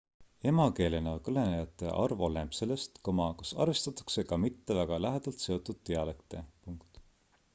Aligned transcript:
emakeelena 0.51 1.11
kõnelejate 1.27 1.89
arv 2.05 2.23
oleneb 2.27 2.55
sellest 2.61 2.97
kas 3.09 3.53
arvestatakse 3.65 4.25
ka 4.33 4.41
mitte 4.47 4.77
väga 4.81 5.01
lähedalt 5.09 5.45
seotud 5.47 5.83
dialekte 5.91 6.45